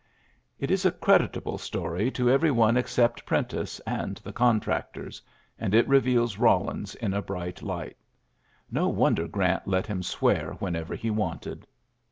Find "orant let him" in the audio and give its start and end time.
9.27-10.01